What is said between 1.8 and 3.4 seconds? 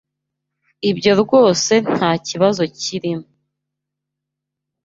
ntakibazo kirimo.